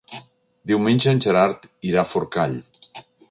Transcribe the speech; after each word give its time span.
Diumenge 0.71 1.13
en 1.17 1.21
Gerard 1.27 1.69
irà 1.91 2.03
a 2.07 2.13
Forcall. 2.13 2.57